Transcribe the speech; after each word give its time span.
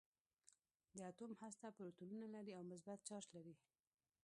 د 0.95 0.97
اتوم 1.09 1.31
هسته 1.41 1.67
پروتونونه 1.77 2.27
لري 2.35 2.51
او 2.57 2.63
مثبت 2.71 2.99
چارج 3.07 3.27
لري. 3.35 3.55